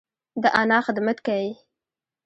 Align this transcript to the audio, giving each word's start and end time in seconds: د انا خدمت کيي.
د 0.41 0.43
انا 0.61 0.77
خدمت 0.85 1.17
کيي. 1.27 1.51